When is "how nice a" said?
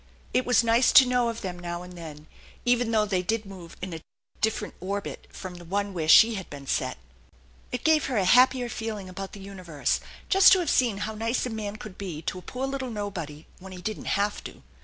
11.05-11.51